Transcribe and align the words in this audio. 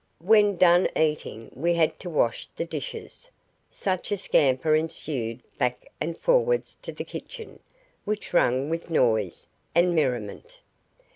When 0.17 0.55
done 0.55 0.87
eating 0.95 1.51
we 1.53 1.75
had 1.75 1.99
to 1.99 2.09
wash 2.09 2.47
the 2.47 2.65
dishes. 2.65 3.29
Such 3.69 4.11
a 4.11 4.17
scamper 4.17 4.73
ensued 4.73 5.43
back 5.59 5.91
and 6.01 6.17
forwards 6.17 6.73
to 6.81 6.91
the 6.91 7.03
kitchen, 7.05 7.59
which 8.03 8.33
rang 8.33 8.67
with 8.67 8.89
noise, 8.89 9.45
and 9.75 9.93
merriment. 9.93 10.61